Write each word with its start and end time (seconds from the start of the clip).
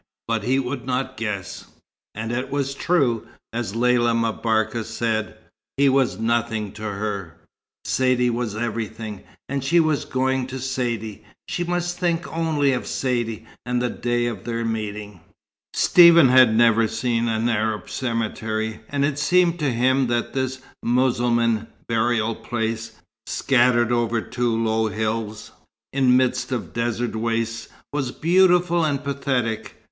But 0.27 0.41
he 0.45 0.57
would 0.57 0.83
not 0.87 1.15
guess. 1.15 1.65
And 2.15 2.31
it 2.31 2.49
was 2.49 2.73
true, 2.73 3.27
as 3.53 3.75
Lella 3.75 4.15
M'Barka 4.15 4.83
said, 4.83 5.37
he 5.77 5.89
was 5.89 6.17
nothing 6.17 6.71
to 6.71 6.81
her. 6.81 7.37
Saidee 7.85 8.31
was 8.31 8.55
everything. 8.55 9.21
And 9.47 9.63
she 9.63 9.79
was 9.79 10.05
going 10.05 10.47
to 10.47 10.57
Saidee. 10.57 11.23
She 11.47 11.63
must 11.63 11.99
think 11.99 12.27
only 12.35 12.73
of 12.73 12.87
Saidee, 12.87 13.45
and 13.63 13.79
the 13.79 13.91
day 13.91 14.25
of 14.25 14.43
their 14.43 14.65
meeting. 14.65 15.19
Stephen 15.75 16.29
had 16.29 16.55
never 16.55 16.87
seen 16.87 17.27
an 17.27 17.47
Arab 17.47 17.87
cemetery; 17.87 18.79
and 18.89 19.05
it 19.05 19.19
seemed 19.19 19.59
to 19.59 19.69
him 19.71 20.07
that 20.07 20.33
this 20.33 20.61
Mussulman 20.83 21.67
burial 21.87 22.33
place, 22.33 22.93
scattered 23.27 23.91
over 23.91 24.19
two 24.19 24.51
low 24.63 24.87
hills, 24.87 25.51
in 25.93 26.05
the 26.07 26.15
midst 26.17 26.51
of 26.51 26.73
desert 26.73 27.15
wastes, 27.15 27.67
was 27.93 28.11
beautiful 28.11 28.83
and 28.83 29.03
pathetic. 29.03 29.75